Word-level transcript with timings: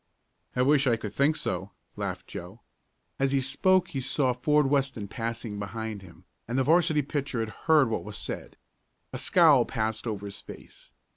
"I 0.55 0.63
wish 0.63 0.87
I 0.87 0.95
could 0.95 1.13
think 1.13 1.35
so," 1.35 1.69
laughed 1.95 2.25
Joe. 2.25 2.61
As 3.19 3.33
he 3.33 3.39
spoke 3.39 3.89
he 3.89 4.01
saw 4.01 4.33
Ford 4.33 4.65
Weston 4.65 5.07
passing 5.07 5.59
behind 5.59 6.01
him, 6.01 6.25
and 6.47 6.57
the 6.57 6.63
'varsity 6.63 7.03
pitcher 7.03 7.39
had 7.39 7.49
heard 7.69 7.87
what 7.87 8.03
was 8.03 8.17
said. 8.17 8.57
A 9.13 9.19
scowl 9.19 9.63
passed 9.63 10.07
over 10.07 10.25
his 10.25 10.41
face. 10.41 10.91